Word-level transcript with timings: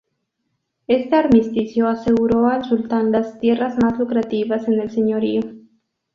Este 0.87 1.15
armisticio 1.15 1.87
aseguro 1.87 2.47
al 2.47 2.65
sultán 2.65 3.11
las 3.11 3.39
tierras 3.39 3.75
más 3.77 3.99
lucrativas 3.99 4.67
en 4.67 4.79
el 4.81 4.89
señorío. 4.89 5.41